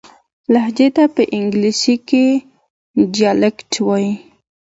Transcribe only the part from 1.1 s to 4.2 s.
په انګلیسي کښي Dialect وایي.